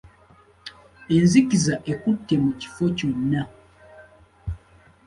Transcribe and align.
Enzikiza 1.15 1.75
ekutte 1.91 2.35
mu 2.43 2.51
kifo 2.61 2.85
kyonna. 2.97 3.41